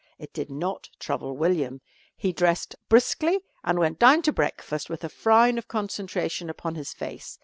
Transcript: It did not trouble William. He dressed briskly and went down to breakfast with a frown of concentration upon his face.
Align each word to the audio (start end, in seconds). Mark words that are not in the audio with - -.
It 0.17 0.33
did 0.33 0.49
not 0.49 0.89
trouble 0.97 1.37
William. 1.37 1.79
He 2.17 2.33
dressed 2.33 2.75
briskly 2.89 3.39
and 3.63 3.77
went 3.77 3.99
down 3.99 4.23
to 4.23 4.33
breakfast 4.33 4.89
with 4.89 5.03
a 5.03 5.09
frown 5.09 5.59
of 5.59 5.67
concentration 5.67 6.49
upon 6.49 6.73
his 6.73 6.91
face. 6.91 7.37